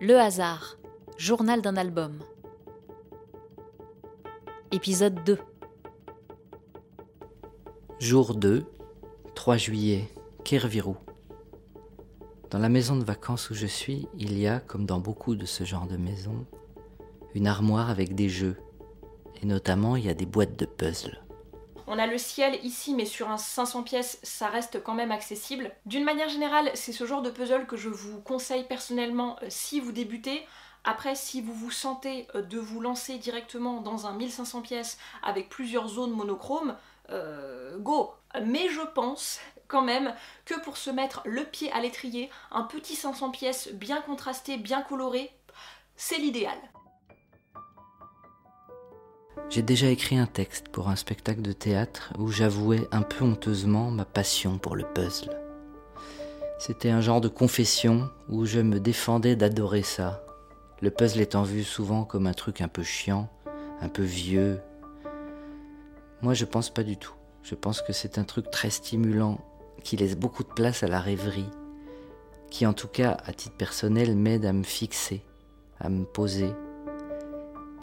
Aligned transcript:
Le 0.00 0.18
hasard, 0.18 0.78
journal 1.16 1.62
d'un 1.62 1.76
album. 1.76 2.18
Épisode 4.72 5.22
2. 5.24 5.38
Jour 8.00 8.34
2, 8.34 8.64
3 9.36 9.56
juillet, 9.58 10.08
Kervirou. 10.44 10.96
Dans 12.50 12.58
la 12.58 12.68
maison 12.68 12.96
de 12.96 13.04
vacances 13.04 13.48
où 13.50 13.54
je 13.54 13.66
suis, 13.68 14.08
il 14.18 14.36
y 14.36 14.48
a, 14.48 14.58
comme 14.58 14.86
dans 14.86 14.98
beaucoup 14.98 15.36
de 15.36 15.46
ce 15.46 15.62
genre 15.62 15.86
de 15.86 15.96
maisons, 15.96 16.46
une 17.34 17.46
armoire 17.46 17.88
avec 17.88 18.16
des 18.16 18.28
jeux. 18.28 18.56
Et 19.40 19.46
notamment, 19.46 19.94
il 19.94 20.04
y 20.04 20.08
a 20.08 20.14
des 20.14 20.26
boîtes 20.26 20.58
de 20.58 20.66
puzzles. 20.66 21.21
On 21.94 21.98
a 21.98 22.06
le 22.06 22.16
ciel 22.16 22.58
ici, 22.64 22.94
mais 22.94 23.04
sur 23.04 23.30
un 23.30 23.36
500 23.36 23.82
pièces, 23.82 24.18
ça 24.22 24.46
reste 24.46 24.82
quand 24.82 24.94
même 24.94 25.12
accessible. 25.12 25.70
D'une 25.84 26.04
manière 26.04 26.30
générale, 26.30 26.70
c'est 26.72 26.90
ce 26.90 27.04
genre 27.04 27.20
de 27.20 27.28
puzzle 27.28 27.66
que 27.66 27.76
je 27.76 27.90
vous 27.90 28.18
conseille 28.22 28.64
personnellement 28.64 29.36
euh, 29.42 29.46
si 29.50 29.78
vous 29.78 29.92
débutez. 29.92 30.46
Après, 30.84 31.14
si 31.14 31.42
vous 31.42 31.52
vous 31.52 31.70
sentez 31.70 32.28
euh, 32.34 32.40
de 32.40 32.58
vous 32.58 32.80
lancer 32.80 33.18
directement 33.18 33.82
dans 33.82 34.06
un 34.06 34.14
1500 34.14 34.62
pièces 34.62 34.96
avec 35.22 35.50
plusieurs 35.50 35.86
zones 35.86 36.12
monochromes, 36.12 36.78
euh, 37.10 37.76
go 37.76 38.14
Mais 38.42 38.70
je 38.70 38.80
pense 38.94 39.38
quand 39.68 39.82
même 39.82 40.14
que 40.46 40.58
pour 40.60 40.78
se 40.78 40.88
mettre 40.88 41.20
le 41.26 41.44
pied 41.44 41.70
à 41.72 41.80
l'étrier, 41.82 42.30
un 42.52 42.62
petit 42.62 42.94
500 42.94 43.32
pièces 43.32 43.68
bien 43.68 44.00
contrasté, 44.00 44.56
bien 44.56 44.80
coloré, 44.80 45.30
c'est 45.96 46.16
l'idéal. 46.16 46.56
J'ai 49.50 49.62
déjà 49.62 49.88
écrit 49.88 50.16
un 50.16 50.26
texte 50.26 50.68
pour 50.68 50.88
un 50.88 50.96
spectacle 50.96 51.42
de 51.42 51.52
théâtre 51.52 52.12
où 52.18 52.28
j'avouais 52.28 52.88
un 52.90 53.02
peu 53.02 53.24
honteusement 53.24 53.90
ma 53.90 54.04
passion 54.04 54.58
pour 54.58 54.76
le 54.76 54.84
puzzle. 54.84 55.36
C'était 56.58 56.90
un 56.90 57.00
genre 57.00 57.20
de 57.20 57.28
confession 57.28 58.08
où 58.28 58.46
je 58.46 58.60
me 58.60 58.80
défendais 58.80 59.36
d'adorer 59.36 59.82
ça, 59.82 60.24
le 60.80 60.90
puzzle 60.90 61.20
étant 61.20 61.44
vu 61.44 61.64
souvent 61.64 62.04
comme 62.04 62.26
un 62.26 62.32
truc 62.32 62.60
un 62.60 62.68
peu 62.68 62.82
chiant, 62.82 63.28
un 63.80 63.88
peu 63.88 64.02
vieux. 64.02 64.60
Moi 66.22 66.34
je 66.34 66.44
pense 66.44 66.70
pas 66.70 66.82
du 66.82 66.96
tout. 66.96 67.14
Je 67.42 67.54
pense 67.54 67.82
que 67.82 67.92
c'est 67.92 68.18
un 68.18 68.24
truc 68.24 68.50
très 68.50 68.70
stimulant 68.70 69.40
qui 69.84 69.96
laisse 69.96 70.16
beaucoup 70.16 70.44
de 70.44 70.48
place 70.48 70.82
à 70.82 70.88
la 70.88 71.00
rêverie, 71.00 71.50
qui 72.50 72.66
en 72.66 72.72
tout 72.72 72.88
cas 72.88 73.16
à 73.24 73.32
titre 73.32 73.56
personnel 73.56 74.16
m'aide 74.16 74.44
à 74.44 74.52
me 74.52 74.62
fixer, 74.62 75.22
à 75.78 75.88
me 75.88 76.04
poser, 76.04 76.52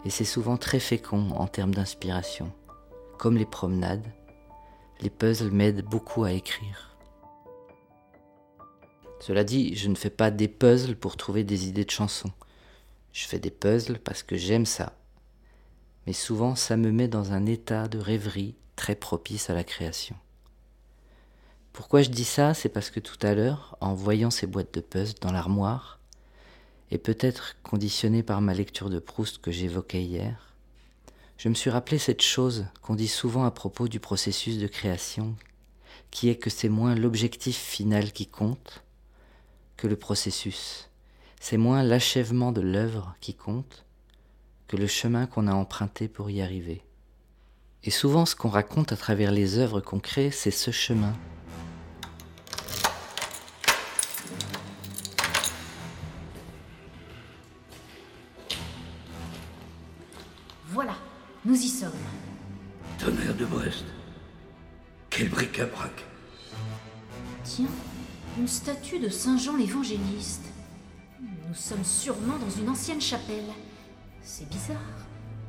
et 0.04 0.10
c'est 0.10 0.24
souvent 0.24 0.56
très 0.56 0.80
fécond 0.80 1.30
en 1.32 1.46
termes 1.46 1.74
d'inspiration. 1.74 2.52
Comme 3.18 3.36
les 3.36 3.46
promenades, 3.46 4.06
les 5.00 5.10
puzzles 5.10 5.50
m'aident 5.50 5.84
beaucoup 5.84 6.24
à 6.24 6.32
écrire. 6.32 6.96
Cela 9.20 9.44
dit, 9.44 9.76
je 9.76 9.88
ne 9.88 9.94
fais 9.94 10.10
pas 10.10 10.30
des 10.30 10.48
puzzles 10.48 10.96
pour 10.96 11.16
trouver 11.16 11.44
des 11.44 11.68
idées 11.68 11.84
de 11.84 11.90
chansons. 11.90 12.32
Je 13.12 13.26
fais 13.26 13.38
des 13.38 13.50
puzzles 13.50 13.98
parce 13.98 14.22
que 14.22 14.36
j'aime 14.36 14.66
ça. 14.66 14.94
Mais 16.06 16.14
souvent, 16.14 16.54
ça 16.54 16.76
me 16.76 16.90
met 16.90 17.08
dans 17.08 17.32
un 17.32 17.44
état 17.44 17.86
de 17.86 17.98
rêverie 17.98 18.56
très 18.76 18.94
propice 18.94 19.50
à 19.50 19.54
la 19.54 19.64
création. 19.64 20.16
Pourquoi 21.74 22.02
je 22.02 22.10
dis 22.10 22.24
ça? 22.24 22.54
C'est 22.54 22.70
parce 22.70 22.90
que 22.90 23.00
tout 23.00 23.18
à 23.20 23.34
l'heure, 23.34 23.76
en 23.80 23.94
voyant 23.94 24.30
ces 24.30 24.46
boîtes 24.46 24.74
de 24.74 24.80
puzzles 24.80 25.20
dans 25.20 25.32
l'armoire, 25.32 25.99
et 26.90 26.98
peut-être 26.98 27.56
conditionné 27.62 28.22
par 28.22 28.40
ma 28.40 28.54
lecture 28.54 28.90
de 28.90 28.98
Proust 28.98 29.38
que 29.38 29.50
j'évoquais 29.50 30.02
hier, 30.02 30.54
je 31.38 31.48
me 31.48 31.54
suis 31.54 31.70
rappelé 31.70 31.98
cette 31.98 32.22
chose 32.22 32.66
qu'on 32.82 32.94
dit 32.94 33.08
souvent 33.08 33.44
à 33.44 33.50
propos 33.50 33.88
du 33.88 34.00
processus 34.00 34.58
de 34.58 34.66
création, 34.66 35.34
qui 36.10 36.28
est 36.28 36.36
que 36.36 36.50
c'est 36.50 36.68
moins 36.68 36.94
l'objectif 36.94 37.56
final 37.56 38.12
qui 38.12 38.26
compte 38.26 38.82
que 39.76 39.86
le 39.86 39.96
processus. 39.96 40.90
C'est 41.40 41.56
moins 41.56 41.82
l'achèvement 41.82 42.52
de 42.52 42.60
l'œuvre 42.60 43.14
qui 43.20 43.34
compte 43.34 43.86
que 44.68 44.76
le 44.76 44.86
chemin 44.86 45.26
qu'on 45.26 45.46
a 45.46 45.54
emprunté 45.54 46.08
pour 46.08 46.30
y 46.30 46.42
arriver. 46.42 46.82
Et 47.84 47.90
souvent 47.90 48.26
ce 48.26 48.36
qu'on 48.36 48.50
raconte 48.50 48.92
à 48.92 48.96
travers 48.96 49.32
les 49.32 49.56
œuvres 49.56 49.80
qu'on 49.80 50.00
crée, 50.00 50.30
c'est 50.30 50.50
ce 50.50 50.70
chemin 50.70 51.14
Voilà, 60.72 60.94
nous 61.44 61.56
y 61.56 61.68
sommes. 61.68 61.90
Tonnerre 62.98 63.34
de 63.34 63.44
Brest. 63.44 63.84
Quel 65.08 65.28
bric-à-brac. 65.28 66.04
Tiens, 67.42 67.66
une 68.38 68.46
statue 68.46 69.00
de 69.00 69.08
Saint 69.08 69.36
Jean 69.36 69.56
l'Évangéliste. 69.56 70.44
Nous 71.20 71.56
sommes 71.56 71.82
sûrement 71.82 72.38
dans 72.38 72.50
une 72.50 72.68
ancienne 72.68 73.00
chapelle. 73.00 73.50
C'est 74.22 74.48
bizarre. 74.48 74.76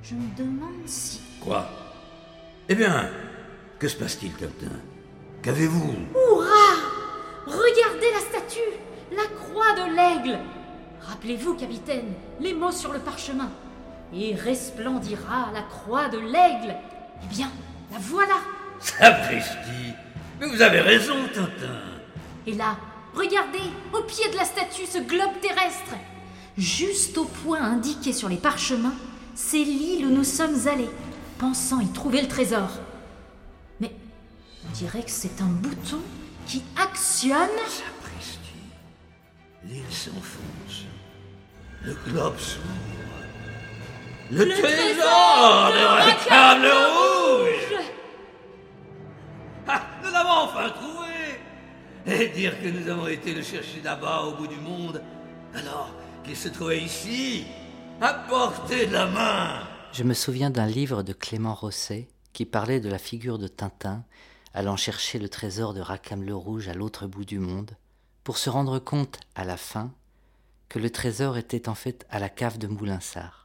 Je 0.02 0.16
me 0.16 0.36
demande 0.36 0.88
si... 0.88 1.22
Quoi? 1.40 1.70
Eh 2.68 2.74
bien, 2.74 3.12
que 3.78 3.88
se 3.88 3.98
passe-t-il, 3.98 4.32
Tintin 4.34 4.76
Qu'avez-vous? 5.44 5.94
Hurrah 6.16 6.80
Regardez 7.46 8.08
la 8.12 8.40
statue 8.40 8.60
La 9.16 9.28
croix 9.38 9.76
de 9.76 9.96
l'aigle 9.96 10.40
Rappelez-vous, 11.02 11.54
capitaine, 11.54 12.14
les 12.40 12.56
mots 12.56 12.72
sur 12.72 12.92
le 12.92 13.00
parchemin. 13.00 13.52
Et 14.14 14.36
resplendira 14.36 15.50
la 15.54 15.62
croix 15.62 16.10
de 16.10 16.20
l'aigle. 16.20 16.76
Eh 17.24 17.28
bien, 17.28 17.50
la 17.92 17.98
voilà 18.00 18.36
Sapristi 18.80 19.94
Mais 20.40 20.48
vous 20.48 20.62
avez 20.62 20.82
raison, 20.82 21.16
Tintin 21.34 21.80
Et 22.48 22.54
là, 22.54 22.78
regardez, 23.14 23.60
au 23.94 24.02
pied 24.04 24.30
de 24.32 24.38
la 24.38 24.46
statue, 24.46 24.86
ce 24.86 24.98
globe 24.98 25.40
terrestre. 25.42 25.96
Juste 26.58 27.18
au 27.18 27.26
point 27.26 27.62
indiqué 27.62 28.12
sur 28.12 28.28
les 28.28 28.38
parchemins, 28.38 28.96
c'est 29.36 29.64
l'île 29.64 30.08
où 30.08 30.10
nous 30.10 30.24
sommes 30.24 30.68
allés, 30.68 30.90
pensant 31.38 31.80
y 31.80 31.88
trouver 31.88 32.22
le 32.22 32.28
trésor. 32.28 32.70
Mais 33.80 33.92
on 34.68 34.74
dirait 34.74 35.04
que 35.04 35.12
c'est 35.12 35.42
un 35.42 35.46
bouton 35.46 36.00
qui 36.48 36.64
actionne. 36.76 37.36
Sapristi 37.68 38.40
L'île 39.64 39.84
s'enfonce. 39.90 40.86
Le 41.84 41.96
globe 42.08 42.38
s'ouvre. 42.38 42.66
Le, 44.32 44.48
trésor 44.48 45.72
de 45.74 45.86
Rackham 45.86 46.62
le 46.62 46.70
Rouge. 46.96 47.84
Ah, 49.68 49.82
nous 50.02 50.10
l'avons 50.10 50.46
enfin 50.46 50.70
trouvé. 50.70 51.02
Et 52.06 52.30
dire 52.30 52.58
que 52.62 52.70
nous 52.70 52.90
avons 52.90 53.08
été 53.08 53.34
le 53.34 53.42
chercher 53.42 53.82
là-bas 53.84 54.22
au 54.22 54.36
bout 54.36 54.48
du 54.48 54.56
monde, 54.56 55.04
alors 55.54 55.92
qu'il 56.24 56.38
se 56.38 56.48
trouvait 56.48 56.80
ici, 56.80 57.44
à 58.00 58.14
portée 58.14 58.88
de 58.88 58.94
la 58.94 59.08
main. 59.08 59.68
Je 59.92 60.04
me 60.04 60.14
souviens 60.14 60.50
d'un 60.50 60.66
livre 60.66 61.04
de 61.04 61.12
Clément 61.12 61.54
Rosset 61.54 62.08
qui 62.32 62.46
parlait 62.46 62.80
de 62.80 62.90
la 62.90 63.00
figure 63.00 63.38
de 63.38 63.50
Tintin 63.50 64.06
allant 64.54 64.78
chercher 64.78 65.20
le 65.20 65.28
trésor 65.28 65.74
de 65.74 65.82
Rackham 65.82 66.24
le 66.24 66.36
Rouge 66.36 66.70
à 66.70 66.74
l'autre 66.74 67.06
bout 67.06 67.26
du 67.26 67.40
monde, 67.40 67.72
pour 68.24 68.38
se 68.38 68.50
rendre 68.50 68.80
compte, 68.80 69.20
à 69.36 69.44
la 69.44 69.58
fin, 69.58 69.92
que 70.70 70.80
le 70.80 70.90
trésor 70.90 71.38
était 71.38 71.68
en 71.68 71.76
fait 71.76 72.06
à 72.10 72.20
la 72.20 72.30
cave 72.30 72.58
de 72.58 72.68
Moulinsart. 72.68 73.41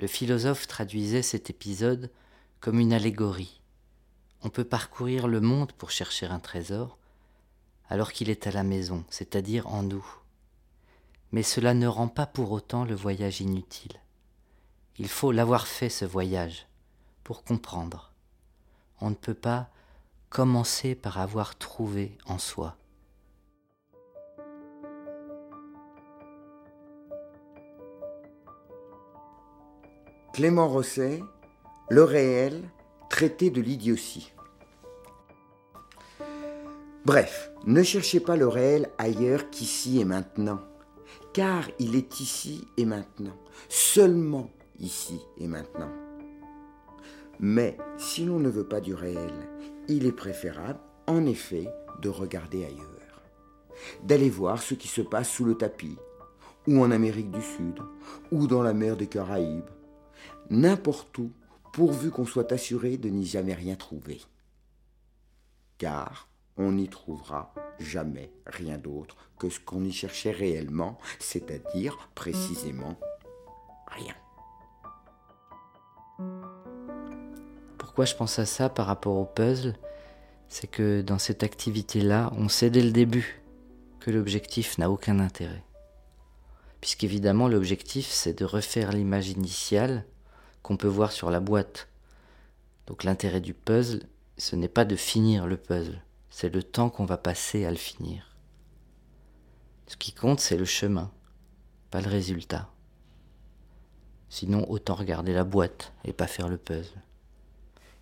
Le 0.00 0.06
philosophe 0.06 0.66
traduisait 0.66 1.20
cet 1.20 1.50
épisode 1.50 2.10
comme 2.60 2.80
une 2.80 2.94
allégorie. 2.94 3.60
On 4.40 4.48
peut 4.48 4.64
parcourir 4.64 5.28
le 5.28 5.42
monde 5.42 5.72
pour 5.72 5.90
chercher 5.90 6.24
un 6.24 6.38
trésor, 6.38 6.96
alors 7.90 8.12
qu'il 8.12 8.30
est 8.30 8.46
à 8.46 8.50
la 8.50 8.62
maison, 8.62 9.04
c'est-à-dire 9.10 9.66
en 9.66 9.82
nous. 9.82 10.06
Mais 11.32 11.42
cela 11.42 11.74
ne 11.74 11.86
rend 11.86 12.08
pas 12.08 12.24
pour 12.24 12.50
autant 12.50 12.86
le 12.86 12.94
voyage 12.94 13.42
inutile. 13.42 13.92
Il 14.96 15.06
faut 15.06 15.32
l'avoir 15.32 15.66
fait 15.66 15.90
ce 15.90 16.06
voyage 16.06 16.66
pour 17.22 17.44
comprendre. 17.44 18.10
On 19.02 19.10
ne 19.10 19.14
peut 19.14 19.34
pas 19.34 19.68
commencer 20.30 20.94
par 20.94 21.18
avoir 21.18 21.58
trouvé 21.58 22.16
en 22.24 22.38
soi. 22.38 22.74
Clément 30.32 30.68
Rosset, 30.68 31.24
Le 31.90 32.04
réel, 32.04 32.62
traité 33.08 33.50
de 33.50 33.60
l'idiotie. 33.60 34.32
Bref, 37.04 37.50
ne 37.66 37.82
cherchez 37.82 38.20
pas 38.20 38.36
le 38.36 38.46
réel 38.46 38.90
ailleurs 38.96 39.50
qu'ici 39.50 40.00
et 40.00 40.04
maintenant, 40.04 40.60
car 41.32 41.68
il 41.80 41.96
est 41.96 42.20
ici 42.20 42.64
et 42.76 42.84
maintenant, 42.84 43.36
seulement 43.68 44.50
ici 44.78 45.20
et 45.36 45.48
maintenant. 45.48 45.90
Mais 47.40 47.76
si 47.98 48.24
l'on 48.24 48.38
ne 48.38 48.48
veut 48.48 48.68
pas 48.68 48.80
du 48.80 48.94
réel, 48.94 49.32
il 49.88 50.06
est 50.06 50.12
préférable, 50.12 50.78
en 51.08 51.26
effet, 51.26 51.66
de 52.02 52.08
regarder 52.08 52.64
ailleurs, 52.64 53.22
d'aller 54.04 54.30
voir 54.30 54.62
ce 54.62 54.74
qui 54.74 54.86
se 54.86 55.02
passe 55.02 55.28
sous 55.28 55.44
le 55.44 55.56
tapis, 55.56 55.98
ou 56.68 56.80
en 56.80 56.92
Amérique 56.92 57.32
du 57.32 57.42
Sud, 57.42 57.80
ou 58.30 58.46
dans 58.46 58.62
la 58.62 58.74
mer 58.74 58.96
des 58.96 59.08
Caraïbes, 59.08 59.64
n'importe 60.50 61.16
où, 61.18 61.30
pourvu 61.72 62.10
qu'on 62.10 62.26
soit 62.26 62.52
assuré 62.52 62.96
de 62.96 63.08
n'y 63.08 63.24
jamais 63.24 63.54
rien 63.54 63.76
trouver. 63.76 64.20
Car 65.78 66.28
on 66.56 66.72
n'y 66.72 66.88
trouvera 66.88 67.54
jamais 67.78 68.30
rien 68.46 68.76
d'autre 68.76 69.16
que 69.38 69.48
ce 69.48 69.60
qu'on 69.60 69.84
y 69.84 69.92
cherchait 69.92 70.32
réellement, 70.32 70.98
c'est-à-dire 71.18 72.10
précisément 72.14 72.98
rien. 73.86 74.14
Pourquoi 77.78 78.04
je 78.04 78.14
pense 78.14 78.38
à 78.38 78.46
ça 78.46 78.68
par 78.68 78.86
rapport 78.86 79.16
au 79.16 79.24
puzzle? 79.24 79.74
C'est 80.48 80.66
que 80.66 81.00
dans 81.00 81.18
cette 81.18 81.42
activité-là, 81.42 82.32
on 82.36 82.48
sait 82.48 82.70
dès 82.70 82.82
le 82.82 82.90
début 82.90 83.40
que 84.00 84.10
l'objectif 84.10 84.78
n'a 84.78 84.90
aucun 84.90 85.20
intérêt. 85.20 85.62
Puisqu'évidemment, 86.80 87.48
l'objectif, 87.48 88.06
c'est 88.06 88.38
de 88.38 88.44
refaire 88.44 88.92
l'image 88.92 89.28
initiale 89.28 90.04
qu'on 90.62 90.76
peut 90.76 90.88
voir 90.88 91.12
sur 91.12 91.30
la 91.30 91.40
boîte. 91.40 91.88
Donc 92.86 93.04
l'intérêt 93.04 93.40
du 93.40 93.54
puzzle, 93.54 94.06
ce 94.36 94.56
n'est 94.56 94.68
pas 94.68 94.84
de 94.84 94.96
finir 94.96 95.46
le 95.46 95.56
puzzle, 95.56 96.02
c'est 96.30 96.52
le 96.52 96.62
temps 96.62 96.90
qu'on 96.90 97.04
va 97.04 97.18
passer 97.18 97.64
à 97.64 97.70
le 97.70 97.76
finir. 97.76 98.36
Ce 99.86 99.96
qui 99.96 100.12
compte, 100.12 100.40
c'est 100.40 100.56
le 100.56 100.64
chemin, 100.64 101.10
pas 101.90 102.00
le 102.00 102.08
résultat. 102.08 102.70
Sinon, 104.28 104.64
autant 104.70 104.94
regarder 104.94 105.32
la 105.32 105.44
boîte 105.44 105.92
et 106.04 106.12
pas 106.12 106.28
faire 106.28 106.48
le 106.48 106.56
puzzle. 106.56 107.02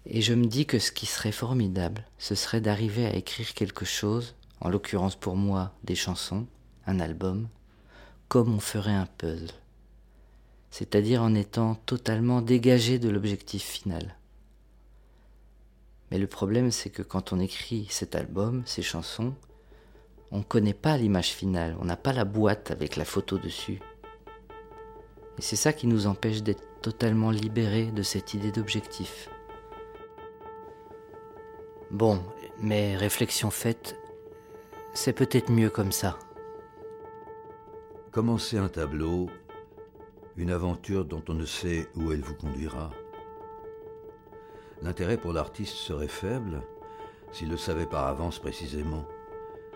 Et 0.05 0.21
je 0.21 0.35
me 0.35 0.47
dis 0.47 0.67
que 0.67 0.79
ce 0.79 0.93
qui 0.93 1.07
serait 1.07 1.33
formidable, 1.33 2.05
ce 2.19 2.35
serait 2.35 2.61
d'arriver 2.61 3.07
à 3.07 3.15
écrire 3.15 3.55
quelque 3.55 3.85
chose, 3.85 4.35
en 4.61 4.69
l'occurrence 4.69 5.17
pour 5.17 5.37
moi 5.37 5.73
des 5.85 5.95
chansons, 5.95 6.47
un 6.87 7.01
album, 7.01 7.49
comme 8.29 8.55
on 8.55 8.61
ferait 8.61 8.95
un 8.95 9.07
puzzle. 9.07 9.53
C'est-à-dire 10.71 11.23
en 11.23 11.35
étant 11.35 11.75
totalement 11.75 12.43
dégagé 12.43 12.99
de 12.99 13.09
l'objectif 13.09 13.65
final. 13.65 14.17
Mais 16.11 16.19
le 16.19 16.27
problème, 16.27 16.71
c'est 16.71 16.91
que 16.91 17.03
quand 17.03 17.33
on 17.33 17.41
écrit 17.41 17.87
cet 17.91 18.15
album, 18.15 18.63
ces 18.67 18.83
chansons, 18.83 19.35
on 20.31 20.39
ne 20.39 20.43
connaît 20.43 20.75
pas 20.75 20.97
l'image 20.97 21.31
finale, 21.31 21.77
on 21.81 21.85
n'a 21.85 21.97
pas 21.97 22.13
la 22.13 22.25
boîte 22.25 22.71
avec 22.71 22.97
la 22.97 23.05
photo 23.05 23.39
dessus. 23.39 23.81
Et 25.39 25.43
c'est 25.43 25.57
ça 25.57 25.73
qui 25.73 25.87
nous 25.87 26.07
empêche 26.07 26.43
d'être 26.43 26.65
totalement 26.83 27.31
libérés 27.31 27.91
de 27.91 28.03
cette 28.03 28.35
idée 28.35 28.53
d'objectif. 28.53 29.29
Bon, 31.91 32.23
mais 32.61 32.97
réflexion 32.97 33.51
faite, 33.51 33.97
c'est 34.95 35.13
peut-être 35.13 35.51
mieux 35.51 35.71
comme 35.71 35.93
ça. 35.93 36.19
Commencer 38.11 38.59
un 38.59 38.69
tableau, 38.69 39.31
une 40.39 40.53
aventure 40.53 41.05
dont 41.05 41.23
on 41.29 41.35
ne 41.35 41.45
sait 41.45 41.89
où 41.97 42.13
elle 42.13 42.21
vous 42.21 42.37
conduira. 42.37 42.91
L'intérêt 44.83 45.17
pour 45.17 45.33
l'artiste 45.33 45.75
serait 45.75 46.07
faible 46.07 46.63
s'il 47.33 47.51
le 47.51 47.57
savait 47.57 47.87
par 47.87 48.07
avance 48.07 48.39
précisément, 48.39 49.05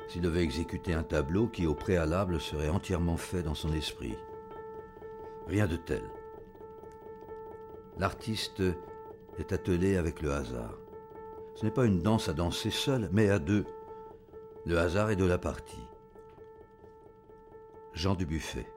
s'il 0.06 0.23
devait 0.23 0.44
exécuter 0.44 0.94
un 0.94 1.03
tableau 1.03 1.49
qui 1.49 1.67
au 1.67 1.75
préalable 1.75 2.41
serait 2.41 2.69
entièrement 2.69 3.17
fait 3.17 3.43
dans 3.43 3.56
son 3.56 3.73
esprit. 3.73 4.17
Rien 5.49 5.67
de 5.67 5.76
tel. 5.76 6.05
L'artiste 7.99 8.62
est 9.38 9.53
attelé 9.53 9.97
avec 9.97 10.23
le 10.23 10.32
hasard. 10.32 10.79
Ce 11.56 11.64
n'est 11.64 11.73
pas 11.73 11.87
une 11.87 12.03
danse 12.03 12.29
à 12.29 12.32
danser 12.32 12.70
seul, 12.70 13.09
mais 13.12 13.29
à 13.29 13.41
deux. 13.41 13.67
Le 14.64 14.79
hasard 14.79 15.11
est 15.11 15.17
de 15.17 15.25
la 15.25 15.38
partie. 15.38 15.88
Jean 17.93 18.14
Dubuffet. 18.14 18.71